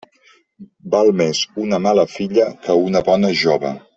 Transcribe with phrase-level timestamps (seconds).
[0.93, 3.75] Val més una mala filla que una bona jove.